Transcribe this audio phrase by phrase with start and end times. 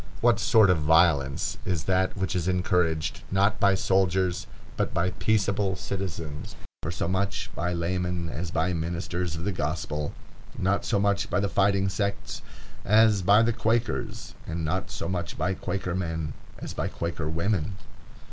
[0.19, 5.75] What sort of violence is that which is encouraged, not by soldiers, but by peaceable
[5.75, 10.11] citizens, not so much by laymen as by ministers of the gospel,
[10.57, 12.41] not so much by the fighting sects
[12.83, 17.75] as by the Quakers, and not so much by Quaker men as by Quaker women?